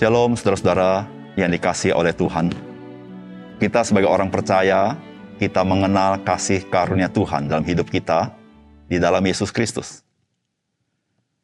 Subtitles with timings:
[0.00, 1.04] Shalom saudara-saudara
[1.36, 2.48] yang dikasih oleh Tuhan.
[3.60, 4.96] Kita sebagai orang percaya,
[5.36, 8.32] kita mengenal kasih karunia Tuhan dalam hidup kita
[8.88, 10.00] di dalam Yesus Kristus.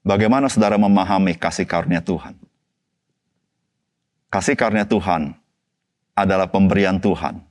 [0.01, 2.33] Bagaimana saudara memahami kasih karunia Tuhan?
[4.33, 5.37] Kasih karunia Tuhan
[6.17, 7.45] adalah pemberian Tuhan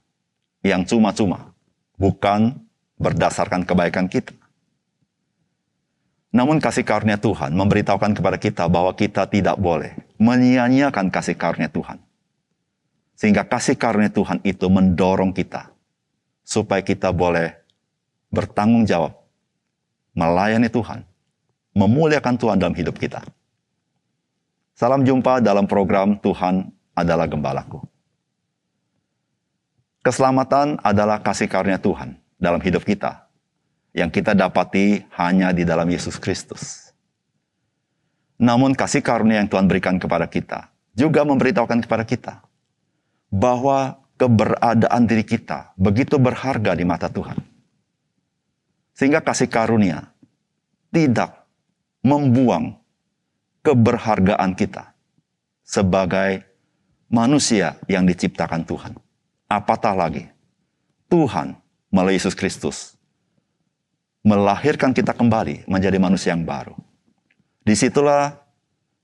[0.66, 1.54] yang cuma-cuma,
[2.02, 2.58] bukan
[2.98, 4.34] berdasarkan kebaikan kita.
[6.34, 12.00] Namun kasih karunia Tuhan memberitahukan kepada kita bahwa kita tidak boleh menyia-nyiakan kasih karunia Tuhan.
[13.16, 15.72] Sehingga kasih karunia Tuhan itu mendorong kita
[16.44, 17.56] supaya kita boleh
[18.30, 19.16] bertanggung jawab
[20.16, 21.04] melayani Tuhan,
[21.76, 23.24] memuliakan Tuhan dalam hidup kita.
[24.76, 27.80] Salam jumpa dalam program Tuhan adalah Gembalaku.
[30.04, 33.26] Keselamatan adalah kasih karunia Tuhan dalam hidup kita
[33.96, 36.85] yang kita dapati hanya di dalam Yesus Kristus.
[38.36, 42.34] Namun kasih karunia yang Tuhan berikan kepada kita juga memberitahukan kepada kita
[43.32, 47.36] bahwa keberadaan diri kita begitu berharga di mata Tuhan.
[48.96, 50.08] Sehingga kasih karunia
[50.92, 51.44] tidak
[52.00, 52.80] membuang
[53.60, 54.96] keberhargaan kita
[55.68, 56.48] sebagai
[57.12, 58.94] manusia yang diciptakan Tuhan.
[59.52, 60.32] Apatah lagi,
[61.12, 61.60] Tuhan
[61.92, 62.96] melalui Yesus Kristus
[64.26, 66.74] melahirkan kita kembali menjadi manusia yang baru.
[67.66, 68.38] Di situlah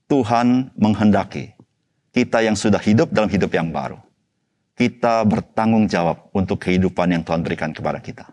[0.06, 1.50] Tuhan menghendaki
[2.14, 3.98] kita yang sudah hidup dalam hidup yang baru.
[4.78, 8.30] Kita bertanggung jawab untuk kehidupan yang Tuhan berikan kepada kita.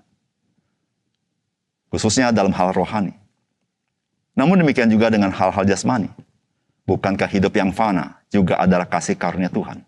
[1.90, 3.18] Khususnya dalam hal rohani.
[4.38, 6.14] Namun demikian juga dengan hal-hal jasmani.
[6.86, 9.82] Bukankah hidup yang fana juga adalah kasih karunia Tuhan?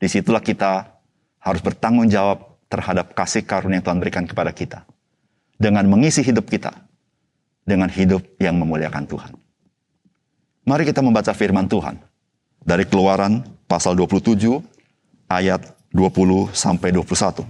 [0.00, 0.88] Di situlah kita
[1.40, 4.88] harus bertanggung jawab terhadap kasih karunia yang Tuhan berikan kepada kita
[5.60, 6.72] dengan mengisi hidup kita
[7.68, 9.39] dengan hidup yang memuliakan Tuhan.
[10.64, 11.96] Mari kita membaca firman Tuhan
[12.60, 14.60] dari Keluaran pasal 27
[15.30, 17.42] ayat 20 sampai 21.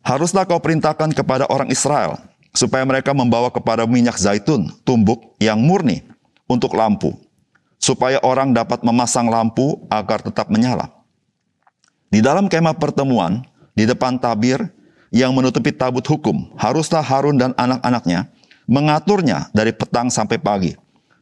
[0.00, 2.22] Haruslah kau perintahkan kepada orang Israel
[2.54, 6.02] supaya mereka membawa kepada minyak zaitun tumbuk yang murni
[6.50, 7.14] untuk lampu,
[7.78, 10.90] supaya orang dapat memasang lampu agar tetap menyala.
[12.10, 14.58] Di dalam kemah pertemuan, di depan tabir,
[15.14, 18.30] yang menutupi tabut hukum, haruslah Harun dan anak-anaknya
[18.70, 20.72] mengaturnya dari petang sampai pagi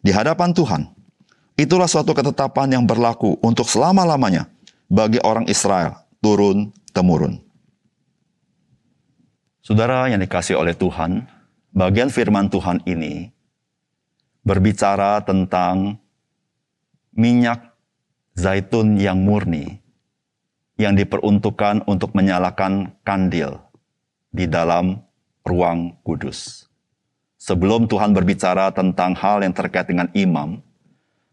[0.04, 0.82] di hadapan Tuhan.
[1.59, 4.47] Itulah suatu ketetapan yang berlaku untuk selama-lamanya
[4.86, 7.41] bagi orang Israel turun-temurun.
[9.64, 11.26] Saudara yang dikasih oleh Tuhan,
[11.75, 13.32] bagian firman Tuhan ini
[14.47, 15.98] berbicara tentang
[17.10, 17.75] minyak
[18.38, 19.82] zaitun yang murni
[20.78, 23.59] yang diperuntukkan untuk menyalakan kandil
[24.30, 25.03] di dalam
[25.42, 26.67] ruang kudus.
[27.48, 30.60] Sebelum Tuhan berbicara tentang hal yang terkait dengan imam,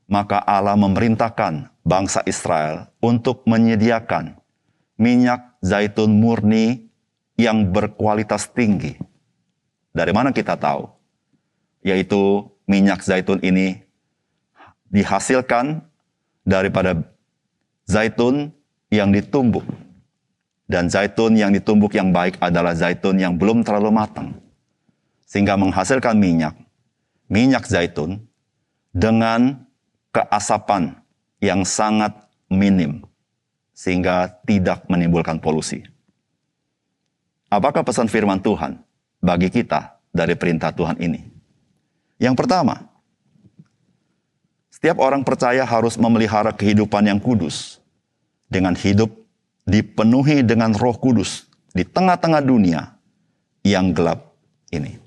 [0.07, 4.39] maka Allah memerintahkan bangsa Israel untuk menyediakan
[4.95, 6.87] minyak zaitun murni
[7.35, 8.95] yang berkualitas tinggi.
[9.91, 10.87] Dari mana kita tahu?
[11.83, 13.83] Yaitu minyak zaitun ini
[14.87, 15.83] dihasilkan
[16.47, 16.95] daripada
[17.91, 18.55] zaitun
[18.87, 19.67] yang ditumbuk
[20.71, 24.44] dan zaitun yang ditumbuk yang baik adalah zaitun yang belum terlalu matang.
[25.25, 26.55] Sehingga menghasilkan minyak.
[27.27, 28.21] Minyak zaitun
[28.93, 29.65] dengan
[30.13, 30.95] keasapan
[31.41, 32.13] yang sangat
[32.47, 33.03] minim.
[33.75, 35.83] Sehingga tidak menimbulkan polusi.
[37.51, 38.79] Apakah pesan firman Tuhan
[39.19, 41.21] bagi kita dari perintah Tuhan ini?
[42.15, 42.87] Yang pertama,
[44.71, 47.83] setiap orang percaya harus memelihara kehidupan yang kudus
[48.47, 49.11] dengan hidup
[49.65, 52.95] dipenuhi dengan Roh Kudus di tengah-tengah dunia
[53.65, 54.35] yang gelap
[54.71, 55.04] ini.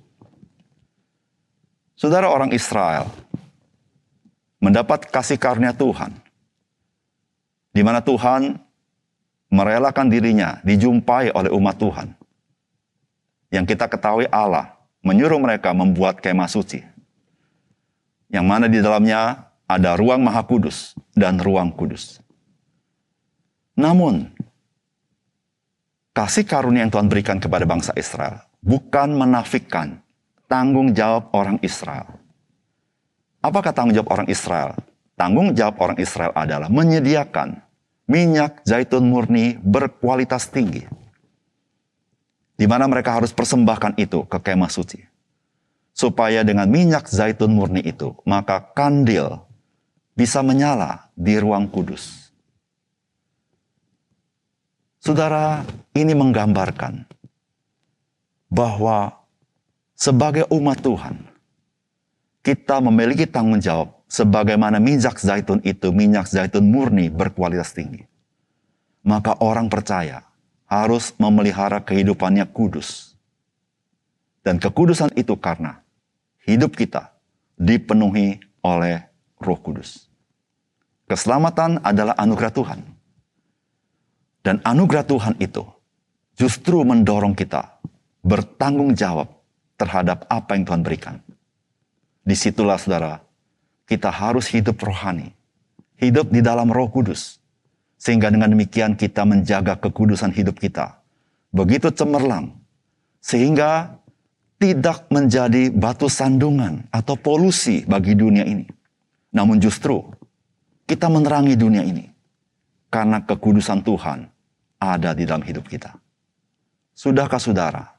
[1.99, 3.11] Saudara orang Israel
[4.63, 6.15] mendapat kasih karunia Tuhan,
[7.75, 8.55] di mana Tuhan
[9.51, 12.15] merelakan dirinya dijumpai oleh umat Tuhan.
[13.51, 16.87] Yang kita ketahui Allah menyuruh mereka membuat kemah suci.
[18.31, 22.23] Yang mana di dalamnya ada ruang maha kudus dan ruang kudus.
[23.75, 24.31] Namun,
[26.15, 29.99] kasih karunia yang Tuhan berikan kepada bangsa Israel bukan menafikan
[30.49, 32.09] tanggung jawab orang Israel.
[33.39, 34.75] Apakah tanggung jawab orang Israel?
[35.15, 37.61] Tanggung jawab orang Israel adalah menyediakan
[38.09, 40.89] minyak zaitun murni berkualitas tinggi.
[42.59, 44.99] Di mana mereka harus persembahkan itu ke kemah suci.
[45.95, 49.47] Supaya dengan minyak zaitun murni itu, maka kandil
[50.19, 52.31] bisa menyala di ruang kudus.
[54.99, 55.63] Saudara,
[55.95, 57.07] ini menggambarkan
[58.51, 59.18] bahwa
[59.99, 61.27] sebagai umat Tuhan,
[62.47, 68.07] kita memiliki tanggung jawab sebagaimana minyak zaitun itu minyak zaitun murni berkualitas tinggi.
[69.03, 70.23] Maka orang percaya
[70.71, 73.19] harus memelihara kehidupannya kudus.
[74.47, 75.83] Dan kekudusan itu karena
[76.47, 77.13] hidup kita
[77.59, 79.03] dipenuhi oleh
[79.37, 80.09] Roh Kudus.
[81.05, 82.81] Keselamatan adalah anugerah Tuhan.
[84.41, 85.65] Dan anugerah Tuhan itu
[86.33, 87.81] justru mendorong kita
[88.25, 89.38] bertanggung jawab
[89.79, 91.17] terhadap apa yang Tuhan berikan.
[92.27, 93.23] Di situlah saudara,
[93.89, 95.33] kita harus hidup rohani.
[95.97, 97.41] Hidup di dalam roh kudus.
[97.97, 101.01] Sehingga dengan demikian kita menjaga kekudusan hidup kita.
[101.51, 102.55] Begitu cemerlang.
[103.19, 103.99] Sehingga
[104.59, 108.67] tidak menjadi batu sandungan atau polusi bagi dunia ini.
[109.35, 110.03] Namun justru
[110.87, 112.07] kita menerangi dunia ini.
[112.93, 114.29] Karena kekudusan Tuhan
[114.79, 115.93] ada di dalam hidup kita.
[116.95, 117.98] Sudahkah saudara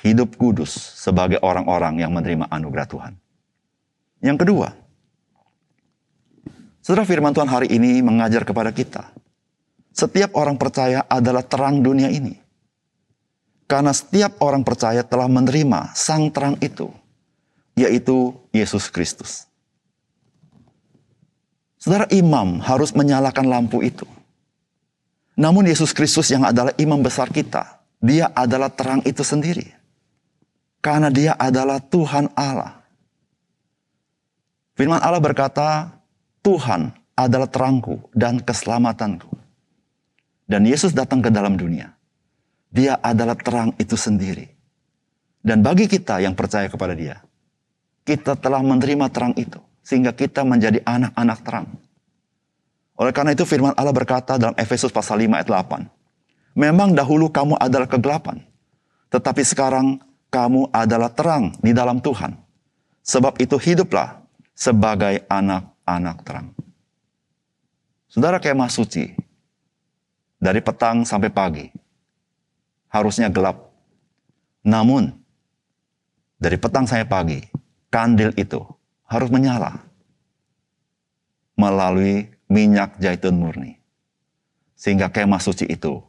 [0.00, 3.12] hidup kudus sebagai orang-orang yang menerima anugerah Tuhan?
[4.20, 4.68] Yang kedua,
[6.80, 9.12] Saudara firman Tuhan hari ini mengajar kepada kita.
[9.92, 12.40] Setiap orang percaya adalah terang dunia ini.
[13.68, 16.90] Karena setiap orang percaya telah menerima sang terang itu,
[17.78, 19.46] yaitu Yesus Kristus.
[21.78, 24.08] Saudara imam harus menyalakan lampu itu.
[25.38, 29.79] Namun Yesus Kristus yang adalah imam besar kita, dia adalah terang itu sendiri.
[30.80, 32.80] Karena dia adalah Tuhan Allah.
[34.80, 35.92] Firman Allah berkata,
[36.40, 39.28] Tuhan adalah terangku dan keselamatanku.
[40.48, 41.92] Dan Yesus datang ke dalam dunia.
[42.72, 44.48] Dia adalah terang itu sendiri.
[45.40, 47.20] Dan bagi kita yang percaya kepada dia,
[48.08, 49.60] kita telah menerima terang itu.
[49.84, 51.68] Sehingga kita menjadi anak-anak terang.
[53.00, 56.56] Oleh karena itu firman Allah berkata dalam Efesus pasal 5 ayat 8.
[56.56, 58.44] Memang dahulu kamu adalah kegelapan.
[59.08, 59.96] Tetapi sekarang
[60.30, 62.38] kamu adalah terang di dalam Tuhan.
[63.02, 64.22] Sebab itu hiduplah
[64.54, 66.54] sebagai anak anak terang.
[68.10, 69.14] Saudara kemah suci,
[70.38, 71.66] dari petang sampai pagi,
[72.90, 73.70] harusnya gelap.
[74.66, 75.10] Namun,
[76.38, 77.40] dari petang sampai pagi,
[77.90, 78.62] kandil itu
[79.06, 79.82] harus menyala
[81.58, 83.78] melalui minyak zaitun murni.
[84.74, 86.00] Sehingga kemah suci itu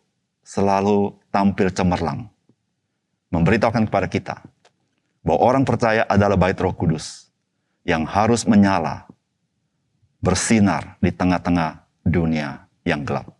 [0.42, 2.32] selalu tampil cemerlang.
[3.31, 4.36] Memberitahukan kepada kita
[5.24, 7.31] bahwa orang percaya adalah bait roh kudus
[7.88, 9.07] yang harus menyala
[10.22, 13.31] bersinar di tengah-tengah dunia yang gelap.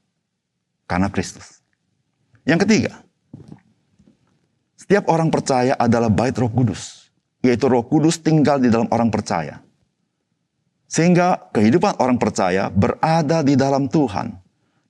[0.88, 1.62] Karena Kristus.
[2.48, 2.94] Yang ketiga,
[4.80, 7.12] setiap orang percaya adalah bait roh kudus.
[7.42, 9.60] Yaitu roh kudus tinggal di dalam orang percaya.
[10.86, 14.36] Sehingga kehidupan orang percaya berada di dalam Tuhan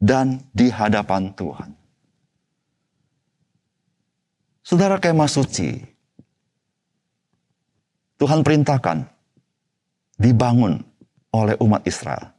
[0.01, 1.80] dan di hadapan Tuhan.
[4.71, 5.83] Saudara kemah suci,
[8.15, 9.03] Tuhan perintahkan
[10.15, 10.79] dibangun
[11.35, 12.31] oleh umat Israel.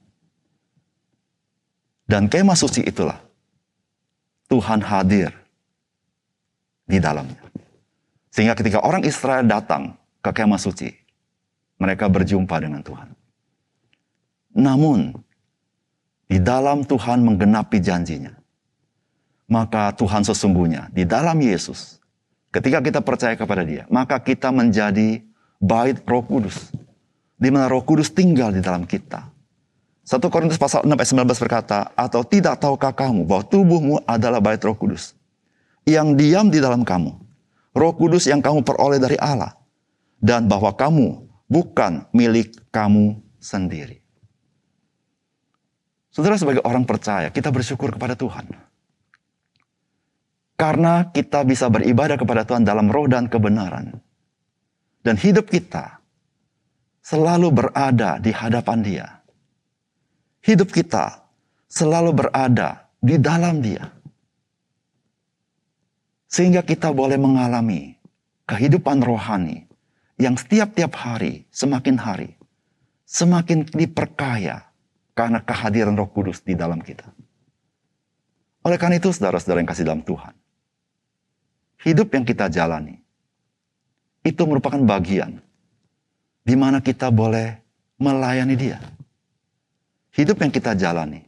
[2.09, 3.21] Dan kemah suci itulah
[4.49, 5.29] Tuhan hadir
[6.89, 7.37] di dalamnya.
[8.33, 9.93] Sehingga ketika orang Israel datang
[10.25, 10.89] ke kemah suci,
[11.77, 13.13] mereka berjumpa dengan Tuhan.
[14.57, 15.13] Namun,
[16.33, 18.33] di dalam Tuhan menggenapi janjinya,
[19.53, 22.01] maka Tuhan sesungguhnya di dalam Yesus,
[22.53, 25.25] ketika kita percaya kepada Dia, maka kita menjadi
[25.59, 26.71] bait Roh Kudus
[27.43, 29.27] di mana Roh Kudus tinggal di dalam kita.
[30.07, 34.63] 1 Korintus pasal 6 ayat 19 berkata, atau tidak tahukah kamu bahwa tubuhmu adalah bait
[34.63, 35.19] Roh Kudus
[35.83, 37.11] yang diam di dalam kamu.
[37.75, 39.59] Roh Kudus yang kamu peroleh dari Allah
[40.23, 44.03] dan bahwa kamu bukan milik kamu sendiri.
[46.13, 48.53] Saudara sebagai orang percaya, kita bersyukur kepada Tuhan.
[50.63, 53.99] Karena kita bisa beribadah kepada Tuhan dalam roh dan kebenaran.
[55.03, 55.99] Dan hidup kita
[57.03, 59.07] selalu berada di hadapan Dia.
[60.47, 61.27] Hidup kita
[61.67, 63.91] selalu berada di dalam Dia.
[66.31, 67.99] Sehingga kita boleh mengalami
[68.47, 69.67] kehidupan rohani
[70.15, 72.39] yang setiap-tiap hari, semakin hari,
[73.03, 74.63] semakin diperkaya
[75.19, 77.11] karena kehadiran roh kudus di dalam kita.
[78.63, 80.39] Oleh karena itu, saudara-saudara yang kasih dalam Tuhan,
[81.83, 83.03] hidup yang kita jalani,
[84.23, 85.43] itu merupakan bagian
[86.47, 87.59] di mana kita boleh
[87.99, 88.79] melayani Dia.
[90.13, 91.25] Hidup yang kita jalani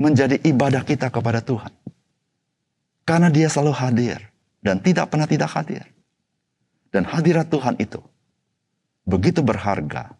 [0.00, 1.72] menjadi ibadah kita kepada Tuhan.
[3.04, 4.18] Karena Dia selalu hadir
[4.60, 5.84] dan tidak pernah tidak hadir.
[6.90, 8.02] Dan hadirat Tuhan itu
[9.06, 10.12] begitu berharga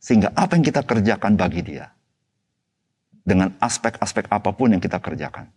[0.00, 1.92] sehingga apa yang kita kerjakan bagi Dia
[3.26, 5.50] dengan aspek-aspek apa pun yang kita kerjakan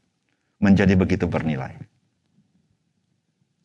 [0.59, 1.79] menjadi begitu bernilai.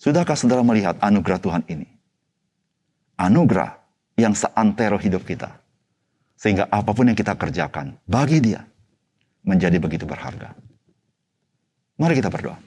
[0.05, 1.89] Sudahkah saudara melihat anugerah Tuhan ini?
[3.17, 3.73] Anugerah
[4.21, 5.49] yang seantero hidup kita.
[6.37, 8.61] Sehingga apa pun yang kita kerjakan bagi dia
[9.49, 10.53] menjadi begitu berharga.
[11.97, 12.61] Mari kita berdoa.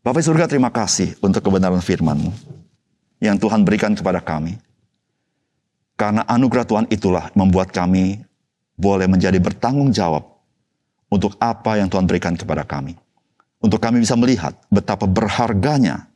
[0.00, 2.32] Bapak surga terima kasih untuk kebenaran firman-Mu
[3.20, 4.56] yang Tuhan berikan kepada kami.
[6.00, 8.24] Karena anugerah Tuhan itulah membuat kami
[8.72, 10.24] boleh menjadi bertanggung jawab
[11.12, 12.96] untuk apa yang Tuhan berikan kepada kami.
[13.60, 16.08] Untuk kami bisa melihat betapa berharganya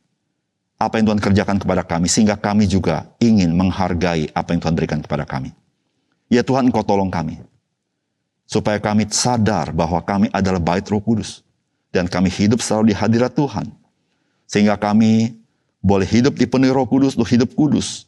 [0.85, 4.99] apa yang Tuhan kerjakan kepada kami, sehingga kami juga ingin menghargai apa yang Tuhan berikan
[4.99, 5.51] kepada kami.
[6.27, 7.39] Ya Tuhan, Engkau tolong kami,
[8.47, 11.43] supaya kami sadar bahwa kami adalah bait roh kudus,
[11.93, 13.69] dan kami hidup selalu di hadirat Tuhan,
[14.47, 15.35] sehingga kami
[15.83, 18.07] boleh hidup di penuh roh kudus untuk hidup kudus.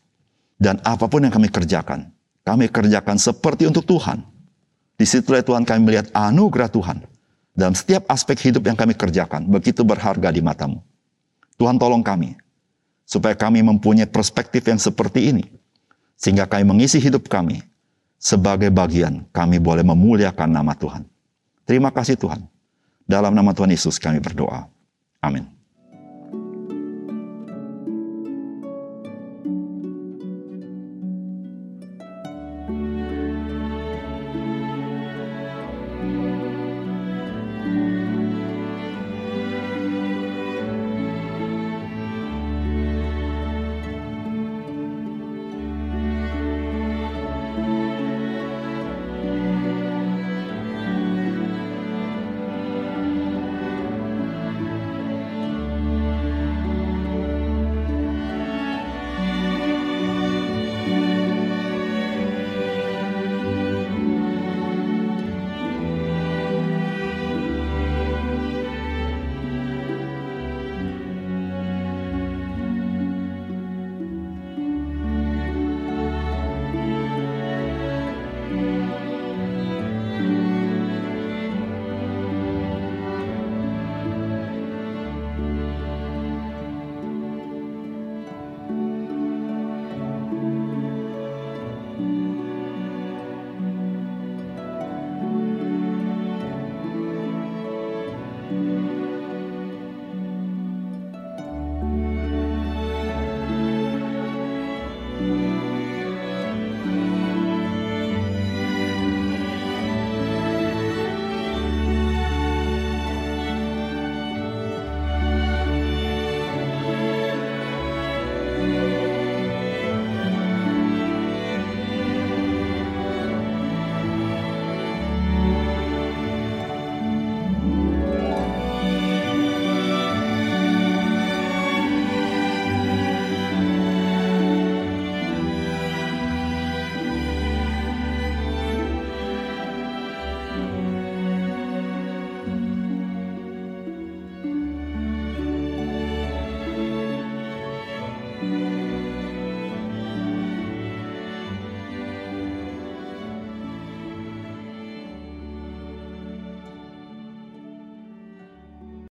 [0.56, 2.08] Dan apa pun yang kami kerjakan,
[2.48, 4.24] kami kerjakan seperti untuk Tuhan.
[4.96, 7.04] Di situlah Tuhan kami melihat anugerah Tuhan.
[7.52, 10.80] Dalam setiap aspek hidup yang kami kerjakan, begitu berharga di matamu.
[11.60, 12.36] Tuhan tolong kami,
[13.06, 15.46] supaya kami mempunyai perspektif yang seperti ini.
[16.20, 17.62] Sehingga kami mengisi hidup kami
[18.20, 21.06] sebagai bagian kami boleh memuliakan nama Tuhan.
[21.64, 22.44] Terima kasih Tuhan.
[23.06, 24.66] Dalam nama Tuhan Yesus kami berdoa.
[25.22, 25.55] Amin.